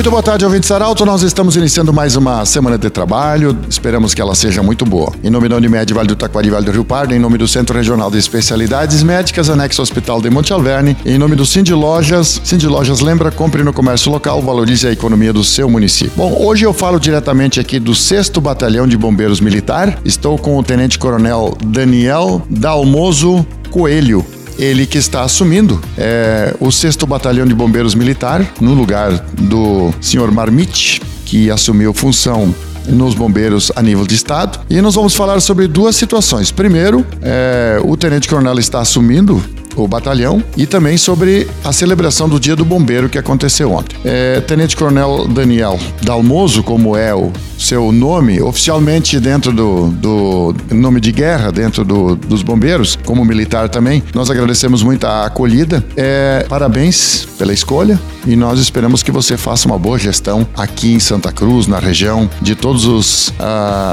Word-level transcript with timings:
Muito 0.00 0.10
boa 0.10 0.22
tarde, 0.22 0.46
ouvintes 0.46 0.70
Arauto. 0.70 1.04
Nós 1.04 1.20
estamos 1.20 1.56
iniciando 1.56 1.92
mais 1.92 2.16
uma 2.16 2.46
semana 2.46 2.78
de 2.78 2.88
trabalho. 2.88 3.54
Esperamos 3.68 4.14
que 4.14 4.22
ela 4.22 4.34
seja 4.34 4.62
muito 4.62 4.86
boa. 4.86 5.12
Em 5.22 5.28
nome 5.28 5.46
da 5.46 5.56
Unimed 5.56 5.92
Vale 5.92 6.08
do 6.08 6.16
Taquari 6.16 6.48
Vale 6.48 6.64
do 6.64 6.72
Rio 6.72 6.86
Pardo, 6.86 7.14
em 7.14 7.18
nome 7.18 7.36
do 7.36 7.46
Centro 7.46 7.76
Regional 7.76 8.10
de 8.10 8.16
Especialidades 8.16 9.02
Médicas, 9.02 9.50
anexo 9.50 9.82
Hospital 9.82 10.22
de 10.22 10.30
Monte 10.30 10.54
Alverne, 10.54 10.96
em 11.04 11.18
nome 11.18 11.36
do 11.36 11.44
Cindy 11.44 11.74
Lojas. 11.74 12.40
Cindy 12.42 12.66
Lojas 12.66 13.00
lembra, 13.00 13.30
compre 13.30 13.62
no 13.62 13.74
comércio 13.74 14.10
local, 14.10 14.40
valorize 14.40 14.88
a 14.88 14.90
economia 14.90 15.34
do 15.34 15.44
seu 15.44 15.68
município. 15.68 16.14
Bom, 16.16 16.34
hoje 16.40 16.64
eu 16.64 16.72
falo 16.72 16.98
diretamente 16.98 17.60
aqui 17.60 17.78
do 17.78 17.94
6 17.94 18.30
Batalhão 18.40 18.88
de 18.88 18.96
Bombeiros 18.96 19.38
Militar. 19.38 19.98
Estou 20.02 20.38
com 20.38 20.56
o 20.56 20.62
Tenente 20.62 20.98
Coronel 20.98 21.54
Daniel 21.62 22.40
Dalmoso 22.48 23.46
Coelho 23.70 24.24
ele 24.60 24.86
que 24.86 24.98
está 24.98 25.22
assumindo 25.22 25.80
é, 25.96 26.54
o 26.60 26.70
6 26.70 26.96
Batalhão 26.96 27.46
de 27.46 27.54
Bombeiros 27.54 27.94
Militar, 27.94 28.46
no 28.60 28.74
lugar 28.74 29.12
do 29.32 29.92
senhor 30.00 30.30
Marmite, 30.30 31.00
que 31.24 31.50
assumiu 31.50 31.94
função 31.94 32.54
nos 32.86 33.14
bombeiros 33.14 33.72
a 33.74 33.82
nível 33.82 34.06
de 34.06 34.14
estado. 34.14 34.60
E 34.68 34.80
nós 34.80 34.94
vamos 34.94 35.14
falar 35.14 35.40
sobre 35.40 35.66
duas 35.66 35.96
situações. 35.96 36.50
Primeiro, 36.50 37.06
é, 37.22 37.80
o 37.82 37.96
tenente 37.96 38.28
coronel 38.28 38.58
está 38.58 38.80
assumindo 38.80 39.42
o 39.76 39.86
batalhão 39.86 40.42
e 40.56 40.66
também 40.66 40.96
sobre 40.96 41.48
a 41.64 41.72
celebração 41.72 42.28
do 42.28 42.38
Dia 42.38 42.56
do 42.56 42.64
Bombeiro 42.64 43.08
que 43.08 43.18
aconteceu 43.18 43.72
ontem. 43.72 43.96
É, 44.04 44.40
Tenente 44.40 44.76
Coronel 44.76 45.26
Daniel 45.28 45.78
Dalmoso, 46.02 46.62
como 46.62 46.96
é 46.96 47.14
o 47.14 47.32
seu 47.58 47.92
nome, 47.92 48.40
oficialmente 48.40 49.20
dentro 49.20 49.52
do, 49.52 49.88
do 49.88 50.54
nome 50.70 51.00
de 51.00 51.12
guerra, 51.12 51.52
dentro 51.52 51.84
do, 51.84 52.16
dos 52.16 52.42
bombeiros, 52.42 52.98
como 53.04 53.24
militar 53.24 53.68
também, 53.68 54.02
nós 54.14 54.30
agradecemos 54.30 54.82
muito 54.82 55.06
a 55.06 55.26
acolhida. 55.26 55.84
É, 55.96 56.46
parabéns 56.48 57.26
pela 57.38 57.52
escolha 57.52 58.00
e 58.26 58.34
nós 58.34 58.58
esperamos 58.58 59.02
que 59.02 59.10
você 59.10 59.36
faça 59.36 59.66
uma 59.66 59.78
boa 59.78 59.98
gestão 59.98 60.46
aqui 60.56 60.92
em 60.92 61.00
Santa 61.00 61.30
Cruz, 61.32 61.66
na 61.66 61.78
região, 61.78 62.28
de 62.40 62.54
todas 62.54 63.28
uh, 63.28 63.32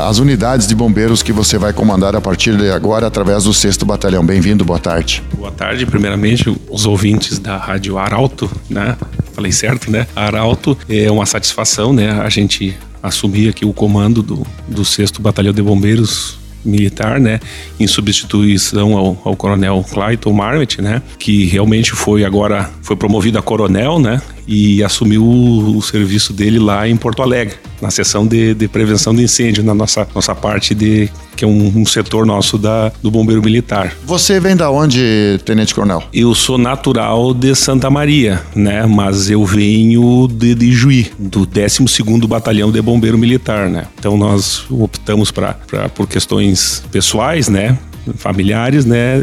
as 0.09 0.19
unidades 0.19 0.67
de 0.67 0.75
bombeiros 0.75 1.21
que 1.21 1.33
você 1.33 1.57
vai 1.57 1.73
comandar 1.73 2.15
a 2.15 2.21
partir 2.21 2.55
de 2.55 2.69
agora 2.69 3.07
através 3.07 3.43
do 3.43 3.53
6 3.53 3.77
Batalhão. 3.77 4.25
Bem-vindo, 4.25 4.63
boa 4.63 4.79
tarde. 4.79 5.23
Boa 5.35 5.51
tarde, 5.51 5.66
primeiramente, 5.85 6.55
os 6.69 6.85
ouvintes 6.85 7.39
da 7.39 7.57
Rádio 7.57 7.97
Arauto, 7.97 8.49
né? 8.69 8.97
Falei 9.33 9.51
certo, 9.51 9.91
né? 9.91 10.07
Arauto 10.15 10.77
é 10.89 11.11
uma 11.11 11.25
satisfação, 11.25 11.93
né? 11.93 12.11
A 12.11 12.29
gente 12.29 12.75
assumir 13.01 13.49
aqui 13.49 13.65
o 13.65 13.73
comando 13.73 14.21
do, 14.21 14.45
do 14.67 14.83
6 14.83 15.11
Batalhão 15.19 15.53
de 15.53 15.61
Bombeiros 15.61 16.37
militar, 16.65 17.19
né, 17.19 17.39
em 17.79 17.87
substituição 17.87 18.97
ao, 18.97 19.21
ao 19.23 19.35
coronel 19.35 19.83
Clayton 19.89 20.33
Marmot, 20.33 20.81
né, 20.81 21.01
que 21.17 21.45
realmente 21.45 21.91
foi 21.93 22.25
agora 22.25 22.69
foi 22.81 22.95
promovido 22.95 23.37
a 23.37 23.41
coronel, 23.41 23.99
né, 23.99 24.21
e 24.45 24.83
assumiu 24.83 25.23
o, 25.23 25.77
o 25.77 25.81
serviço 25.81 26.33
dele 26.33 26.59
lá 26.59 26.87
em 26.87 26.97
Porto 26.97 27.21
Alegre, 27.21 27.55
na 27.81 27.89
seção 27.89 28.27
de, 28.27 28.53
de, 28.53 28.67
prevenção 28.67 29.15
de 29.15 29.23
incêndio, 29.23 29.63
na 29.63 29.73
nossa, 29.73 30.07
nossa 30.13 30.35
parte 30.35 30.75
de 30.75 31.09
que 31.37 31.45
é 31.45 31.47
um, 31.47 31.71
um, 31.75 31.85
setor 31.85 32.25
nosso 32.25 32.57
da, 32.57 32.91
do 33.01 33.11
bombeiro 33.11 33.41
militar. 33.41 33.93
Você 34.05 34.39
vem 34.39 34.55
da 34.55 34.69
onde, 34.71 35.39
Tenente 35.45 35.73
Coronel? 35.73 36.03
Eu 36.11 36.33
sou 36.33 36.57
natural 36.57 37.33
de 37.33 37.55
Santa 37.55 37.89
Maria, 37.89 38.41
né? 38.55 38.85
Mas 38.85 39.29
eu 39.29 39.45
venho 39.45 40.27
de, 40.27 40.55
de 40.55 40.71
Juí, 40.73 41.11
do 41.17 41.45
12º 41.45 42.27
Batalhão 42.27 42.71
de 42.71 42.81
Bombeiro 42.81 43.17
Militar, 43.17 43.69
né? 43.69 43.85
Então 43.99 44.17
nós 44.17 44.65
optamos 44.69 45.29
pra, 45.31 45.53
pra, 45.53 45.87
por 45.87 46.07
questões 46.07 46.83
pessoais, 46.91 47.47
né? 47.47 47.77
Familiares, 48.15 48.85
né, 48.85 49.21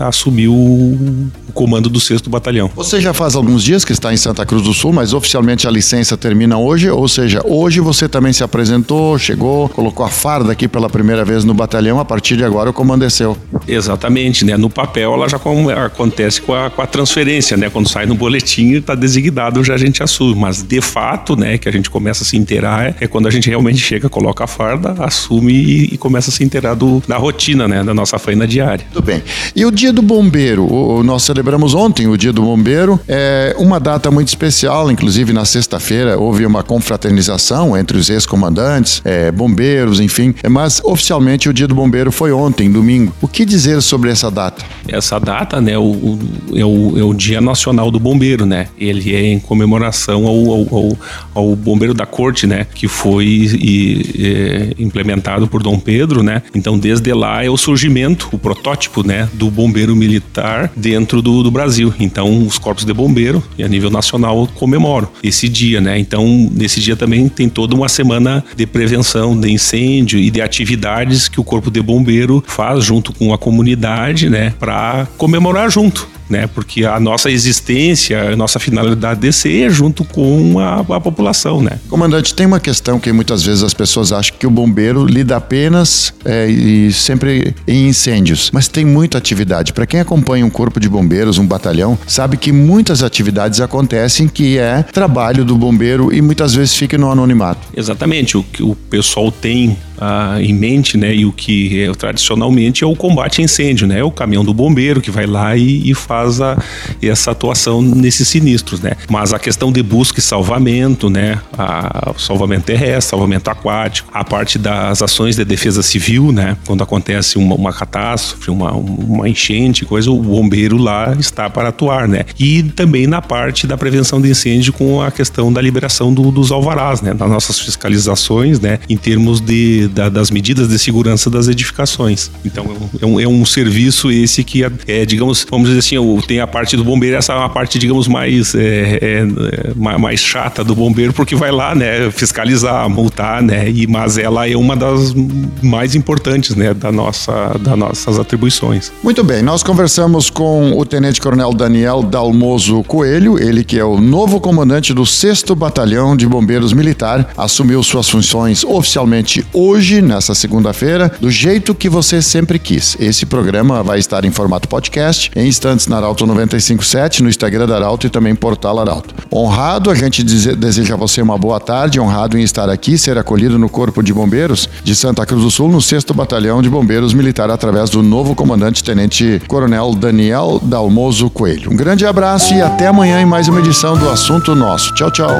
assumiu 0.00 0.52
o 0.54 1.30
comando 1.52 1.88
do 1.88 2.00
6 2.00 2.22
Batalhão. 2.22 2.70
Você 2.74 3.00
já 3.00 3.14
faz 3.14 3.34
alguns 3.34 3.62
dias 3.62 3.84
que 3.84 3.92
está 3.92 4.12
em 4.12 4.16
Santa 4.16 4.44
Cruz 4.44 4.62
do 4.62 4.74
Sul, 4.74 4.92
mas 4.92 5.12
oficialmente 5.12 5.66
a 5.66 5.70
licença 5.70 6.16
termina 6.16 6.58
hoje, 6.58 6.90
ou 6.90 7.06
seja, 7.08 7.40
hoje 7.44 7.80
você 7.80 8.08
também 8.08 8.32
se 8.32 8.42
apresentou, 8.42 9.18
chegou, 9.18 9.68
colocou 9.68 10.04
a 10.04 10.08
farda 10.08 10.52
aqui 10.52 10.66
pela 10.66 10.90
primeira 10.90 11.24
vez 11.24 11.44
no 11.44 11.54
batalhão, 11.54 12.00
a 12.00 12.04
partir 12.04 12.36
de 12.36 12.44
agora 12.44 12.70
o 12.70 12.72
comando 12.72 13.04
é 13.04 13.10
seu. 13.10 13.36
Exatamente, 13.66 14.44
né, 14.44 14.56
no 14.56 14.68
papel 14.68 15.14
ela 15.14 15.28
já 15.28 15.38
acontece 15.86 16.40
com 16.42 16.54
a, 16.54 16.70
com 16.70 16.82
a 16.82 16.86
transferência, 16.86 17.56
né, 17.56 17.70
quando 17.70 17.88
sai 17.88 18.06
no 18.06 18.14
boletim 18.14 18.72
está 18.72 18.94
designado, 18.94 19.62
já 19.62 19.74
a 19.74 19.78
gente 19.78 20.02
assume, 20.02 20.34
mas 20.34 20.62
de 20.62 20.80
fato, 20.80 21.36
né, 21.36 21.58
que 21.58 21.68
a 21.68 21.72
gente 21.72 21.88
começa 21.88 22.22
a 22.22 22.26
se 22.26 22.36
inteirar 22.36 22.86
é, 22.86 22.94
é 23.00 23.06
quando 23.06 23.28
a 23.28 23.30
gente 23.30 23.48
realmente 23.48 23.78
chega, 23.78 24.08
coloca 24.08 24.44
a 24.44 24.46
farda, 24.46 24.94
assume 24.98 25.52
e, 25.52 25.94
e 25.94 25.98
começa 25.98 26.30
a 26.30 26.32
se 26.32 26.42
inteirar 26.42 26.74
do, 26.74 27.02
da 27.06 27.16
rotina, 27.16 27.68
né, 27.68 27.84
da 27.84 27.94
nossa 27.94 28.13
nossa 28.14 28.18
faina 28.18 28.46
diária. 28.46 28.86
Tudo 28.92 29.04
bem. 29.04 29.22
E 29.54 29.64
o 29.66 29.70
Dia 29.70 29.92
do 29.92 30.02
Bombeiro? 30.02 30.72
O, 30.72 31.02
nós 31.02 31.22
celebramos 31.22 31.74
ontem 31.74 32.06
o 32.06 32.16
Dia 32.16 32.32
do 32.32 32.42
Bombeiro. 32.42 32.98
É 33.06 33.54
uma 33.58 33.78
data 33.78 34.10
muito 34.10 34.28
especial, 34.28 34.90
inclusive 34.90 35.32
na 35.32 35.44
sexta-feira 35.44 36.18
houve 36.18 36.46
uma 36.46 36.62
confraternização 36.62 37.76
entre 37.76 37.96
os 37.98 38.08
ex-comandantes, 38.08 39.02
é, 39.04 39.30
bombeiros, 39.30 40.00
enfim. 40.00 40.34
Mas 40.48 40.80
oficialmente 40.84 41.48
o 41.48 41.52
Dia 41.52 41.66
do 41.66 41.74
Bombeiro 41.74 42.10
foi 42.10 42.32
ontem, 42.32 42.70
domingo. 42.70 43.12
O 43.20 43.28
que 43.28 43.44
dizer 43.44 43.82
sobre 43.82 44.10
essa 44.10 44.30
data? 44.30 44.64
Essa 44.88 45.18
data, 45.18 45.60
né, 45.60 45.76
o, 45.76 45.82
o, 45.82 46.18
é, 46.54 46.64
o, 46.64 46.98
é 46.98 47.02
o 47.02 47.12
Dia 47.12 47.40
Nacional 47.40 47.90
do 47.90 47.98
Bombeiro, 47.98 48.46
né? 48.46 48.68
Ele 48.78 49.14
é 49.14 49.32
em 49.32 49.40
comemoração 49.40 50.26
ao, 50.26 50.50
ao, 50.50 50.74
ao, 50.74 50.98
ao 51.34 51.56
Bombeiro 51.56 51.94
da 51.94 52.06
Corte, 52.06 52.46
né? 52.46 52.66
Que 52.74 52.86
foi 52.86 53.26
e, 53.26 54.74
é, 54.78 54.82
implementado 54.82 55.46
por 55.46 55.62
Dom 55.62 55.78
Pedro, 55.78 56.22
né? 56.22 56.42
Então, 56.54 56.78
desde 56.78 57.12
lá 57.12 57.44
é 57.44 57.50
o 57.50 57.56
surgimento 57.56 58.03
o 58.32 58.38
protótipo, 58.38 59.06
né, 59.06 59.28
do 59.32 59.50
bombeiro 59.50 59.94
militar 59.94 60.70
dentro 60.76 61.22
do, 61.22 61.42
do 61.42 61.50
Brasil. 61.50 61.92
Então, 61.98 62.46
os 62.46 62.58
corpos 62.58 62.84
de 62.84 62.92
bombeiro, 62.92 63.42
a 63.58 63.68
nível 63.68 63.90
nacional, 63.90 64.46
comemoram 64.54 65.08
esse 65.22 65.48
dia, 65.48 65.80
né? 65.80 65.98
Então, 65.98 66.50
nesse 66.52 66.80
dia 66.80 66.96
também 66.96 67.28
tem 67.28 67.48
toda 67.48 67.74
uma 67.74 67.88
semana 67.88 68.44
de 68.56 68.66
prevenção 68.66 69.38
de 69.38 69.50
incêndio 69.50 70.18
e 70.18 70.30
de 70.30 70.40
atividades 70.40 71.28
que 71.28 71.40
o 71.40 71.44
corpo 71.44 71.70
de 71.70 71.80
bombeiro 71.80 72.42
faz 72.46 72.84
junto 72.84 73.12
com 73.12 73.32
a 73.32 73.38
comunidade, 73.38 74.28
né, 74.28 74.54
para 74.58 75.06
comemorar 75.16 75.70
junto 75.70 76.13
né? 76.28 76.46
Porque 76.46 76.84
a 76.84 76.98
nossa 76.98 77.30
existência, 77.30 78.32
a 78.32 78.36
nossa 78.36 78.58
finalidade 78.58 79.20
de 79.20 79.32
ser 79.32 79.70
junto 79.70 80.04
com 80.04 80.58
a, 80.58 80.80
a, 80.80 81.00
população, 81.00 81.62
né? 81.62 81.78
Comandante, 81.88 82.34
tem 82.34 82.46
uma 82.46 82.60
questão 82.60 82.98
que 82.98 83.12
muitas 83.12 83.42
vezes 83.42 83.62
as 83.62 83.74
pessoas 83.74 84.12
acham 84.12 84.36
que 84.38 84.46
o 84.46 84.50
bombeiro 84.50 85.04
lida 85.04 85.36
apenas 85.36 86.14
é, 86.24 86.46
e 86.46 86.92
sempre 86.92 87.54
em 87.66 87.88
incêndios, 87.88 88.50
mas 88.52 88.68
tem 88.68 88.84
muita 88.84 89.18
atividade. 89.18 89.72
Para 89.72 89.86
quem 89.86 90.00
acompanha 90.00 90.44
um 90.44 90.50
corpo 90.50 90.80
de 90.80 90.88
bombeiros, 90.88 91.38
um 91.38 91.46
batalhão, 91.46 91.98
sabe 92.06 92.36
que 92.36 92.52
muitas 92.52 93.02
atividades 93.02 93.60
acontecem 93.60 94.28
que 94.28 94.58
é 94.58 94.82
trabalho 94.82 95.44
do 95.44 95.56
bombeiro 95.56 96.12
e 96.12 96.20
muitas 96.20 96.54
vezes 96.54 96.74
fica 96.74 96.96
no 96.96 97.10
anonimato. 97.10 97.68
Exatamente, 97.76 98.36
o 98.36 98.42
que 98.42 98.62
o 98.62 98.74
pessoal 98.74 99.30
tem 99.30 99.76
ah, 99.98 100.36
em 100.40 100.52
mente, 100.52 100.96
né? 100.96 101.14
E 101.14 101.24
o 101.24 101.32
que 101.32 101.82
é, 101.82 101.92
tradicionalmente 101.92 102.84
é 102.84 102.86
o 102.86 102.96
combate 102.96 103.40
a 103.40 103.44
incêndio, 103.44 103.86
né? 103.86 104.00
É 104.00 104.04
o 104.04 104.10
caminhão 104.10 104.44
do 104.44 104.52
bombeiro 104.52 105.00
que 105.00 105.10
vai 105.10 105.26
lá 105.26 105.56
e, 105.56 105.90
e 105.90 105.94
faz 105.94 106.13
a, 106.40 106.56
essa 107.02 107.30
atuação 107.30 107.82
nesses 107.82 108.28
sinistros, 108.28 108.80
né? 108.80 108.92
Mas 109.10 109.32
a 109.32 109.38
questão 109.38 109.72
de 109.72 109.82
busca 109.82 110.18
e 110.18 110.22
salvamento, 110.22 111.10
né? 111.10 111.40
A, 111.56 112.12
salvamento 112.18 112.64
terrestre, 112.66 113.10
salvamento 113.10 113.50
aquático, 113.50 114.10
a 114.12 114.24
parte 114.24 114.58
das 114.58 115.02
ações 115.02 115.36
de 115.36 115.44
defesa 115.44 115.82
civil, 115.82 116.32
né? 116.32 116.56
Quando 116.66 116.82
acontece 116.82 117.38
uma, 117.38 117.54
uma 117.54 117.72
catástrofe, 117.72 118.50
uma, 118.50 118.72
uma 118.72 119.28
enchente, 119.28 119.84
coisa, 119.84 120.10
o 120.10 120.22
bombeiro 120.22 120.76
lá 120.76 121.14
está 121.18 121.48
para 121.50 121.68
atuar, 121.68 122.08
né? 122.08 122.24
E 122.38 122.62
também 122.62 123.06
na 123.06 123.20
parte 123.20 123.66
da 123.66 123.76
prevenção 123.76 124.20
de 124.20 124.30
incêndio 124.30 124.72
com 124.72 125.02
a 125.02 125.10
questão 125.10 125.52
da 125.52 125.60
liberação 125.60 126.12
do, 126.12 126.30
dos 126.30 126.50
alvarás, 126.50 127.00
né? 127.00 127.12
Nas 127.12 127.28
nossas 127.28 127.58
fiscalizações, 127.58 128.60
né? 128.60 128.78
Em 128.88 128.96
termos 128.96 129.40
de 129.40 129.88
da, 129.88 130.08
das 130.08 130.30
medidas 130.30 130.68
de 130.68 130.78
segurança 130.78 131.30
das 131.30 131.48
edificações. 131.48 132.30
Então 132.44 132.64
é 133.00 133.06
um, 133.06 133.20
é 133.20 133.26
um 133.26 133.44
serviço 133.44 134.10
esse 134.10 134.44
que 134.44 134.64
é, 134.64 134.70
é, 134.86 135.06
digamos, 135.06 135.46
vamos 135.50 135.68
dizer 135.68 135.80
assim, 135.80 135.96
tem 136.26 136.40
a 136.40 136.46
parte 136.46 136.76
do 136.76 136.84
bombeiro, 136.84 137.16
essa 137.16 137.32
é 137.32 137.36
uma 137.36 137.48
parte, 137.48 137.78
digamos, 137.78 138.08
mais, 138.08 138.54
é, 138.54 138.98
é, 139.00 139.98
mais 139.98 140.20
chata 140.20 140.62
do 140.62 140.74
bombeiro, 140.74 141.12
porque 141.12 141.34
vai 141.34 141.50
lá, 141.50 141.74
né, 141.74 142.10
fiscalizar, 142.10 142.88
multar, 142.88 143.42
né, 143.42 143.68
e, 143.68 143.86
mas 143.86 144.18
ela 144.18 144.48
é 144.48 144.56
uma 144.56 144.76
das 144.76 145.14
mais 145.62 145.94
importantes, 145.94 146.54
né, 146.56 146.74
da 146.74 146.90
nossa, 146.90 147.56
das 147.60 147.76
nossas 147.76 148.18
atribuições. 148.18 148.92
Muito 149.02 149.22
bem, 149.24 149.42
nós 149.42 149.62
conversamos 149.62 150.30
com 150.30 150.72
o 150.78 150.84
Tenente 150.84 151.20
Coronel 151.20 151.52
Daniel 151.52 152.02
Dalmoso 152.02 152.82
Coelho, 152.84 153.38
ele 153.38 153.64
que 153.64 153.78
é 153.78 153.84
o 153.84 154.00
novo 154.00 154.40
comandante 154.40 154.92
do 154.92 155.06
6 155.06 155.44
Batalhão 155.56 156.16
de 156.16 156.26
Bombeiros 156.26 156.72
Militar, 156.72 157.32
assumiu 157.36 157.82
suas 157.82 158.08
funções 158.08 158.64
oficialmente 158.64 159.44
hoje, 159.52 160.00
nessa 160.02 160.34
segunda-feira, 160.34 161.12
do 161.20 161.30
jeito 161.30 161.74
que 161.74 161.88
você 161.88 162.20
sempre 162.20 162.58
quis. 162.58 162.96
Esse 162.98 163.26
programa 163.26 163.82
vai 163.82 163.98
estar 163.98 164.24
em 164.24 164.30
formato 164.30 164.68
podcast, 164.68 165.30
em 165.34 165.46
instantes 165.48 165.86
na 165.94 165.98
Arauto 165.98 166.26
957, 166.26 167.22
no 167.22 167.28
Instagram 167.28 167.66
da 167.66 167.76
Arauto 167.76 168.06
e 168.06 168.10
também 168.10 168.34
portal 168.34 168.80
Arauto. 168.80 169.14
Honrado, 169.32 169.90
a 169.90 169.94
gente 169.94 170.22
deseja 170.22 170.94
a 170.94 170.96
você 170.96 171.22
uma 171.22 171.38
boa 171.38 171.60
tarde, 171.60 172.00
honrado 172.00 172.36
em 172.36 172.42
estar 172.42 172.68
aqui, 172.68 172.98
ser 172.98 173.16
acolhido 173.16 173.58
no 173.58 173.68
Corpo 173.68 174.02
de 174.02 174.12
Bombeiros 174.12 174.68
de 174.82 174.94
Santa 174.94 175.24
Cruz 175.24 175.42
do 175.42 175.50
Sul, 175.50 175.68
no 175.68 175.80
6 175.80 176.04
Batalhão 176.14 176.60
de 176.60 176.68
Bombeiros 176.68 177.14
Militar, 177.14 177.50
através 177.50 177.90
do 177.90 178.02
novo 178.02 178.34
comandante 178.34 178.82
Tenente 178.82 179.40
Coronel 179.46 179.94
Daniel 179.94 180.60
Dalmoso 180.62 181.30
Coelho. 181.30 181.70
Um 181.70 181.76
grande 181.76 182.04
abraço 182.04 182.54
e 182.54 182.60
até 182.60 182.86
amanhã 182.86 183.20
em 183.20 183.26
mais 183.26 183.48
uma 183.48 183.60
edição 183.60 183.96
do 183.96 184.08
Assunto 184.08 184.54
Nosso. 184.54 184.92
Tchau, 184.94 185.10
tchau. 185.10 185.34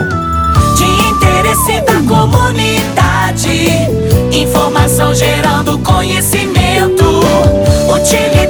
De 0.77 0.85
interesse 0.85 1.81
da 1.83 2.01
comunidade, 2.03 3.69
informação 4.33 5.15
gerando 5.15 5.79
conhecimento. 5.79 7.05
Utiliza 7.89 8.45